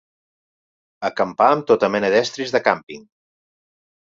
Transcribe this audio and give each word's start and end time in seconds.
Acampar 1.09 1.49
amb 1.57 1.67
tota 1.73 1.91
mena 1.97 2.11
d'estris 2.15 2.55
de 2.57 2.63
càmping. 2.71 3.05